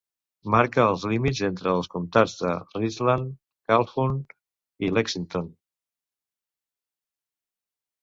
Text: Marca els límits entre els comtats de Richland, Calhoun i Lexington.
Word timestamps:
Marca 0.53 0.85
els 0.93 1.03
límits 1.11 1.41
entre 1.47 1.73
els 1.81 1.89
comtats 1.97 2.33
de 2.41 2.55
Richland, 2.79 3.37
Calhoun 3.75 4.19
i 4.89 4.93
Lexington. 4.97 5.55